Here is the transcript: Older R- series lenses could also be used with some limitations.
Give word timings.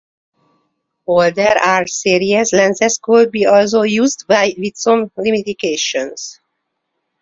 Older 1.05 1.53
R- 1.63 1.85
series 1.85 2.53
lenses 2.53 2.97
could 2.99 3.29
also 3.45 3.83
be 3.83 3.91
used 3.91 4.25
with 4.27 4.75
some 4.75 5.11
limitations. 5.15 6.39